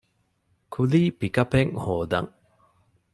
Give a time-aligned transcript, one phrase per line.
[0.73, 2.31] ކުލީ ޕިކަޕެއް ހޯދަން